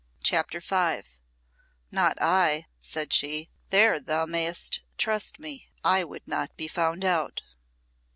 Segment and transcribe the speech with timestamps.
[0.23, 1.03] CHAPTER V
[1.91, 3.51] "Not I," said she.
[3.69, 5.67] "There thou mayst trust me.
[5.83, 7.43] I would not be found out."